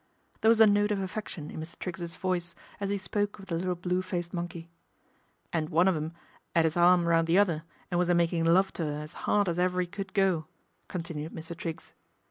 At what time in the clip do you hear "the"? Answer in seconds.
3.45-3.55, 7.27-7.37